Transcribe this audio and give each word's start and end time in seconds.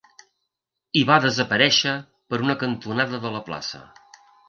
I 1.01 1.03
va 1.09 1.19
desaparèixer 1.27 1.93
per 2.33 2.43
una 2.49 2.59
cantonada 2.67 3.25
de 3.27 3.37
la 3.39 3.47
plaça. 3.53 3.87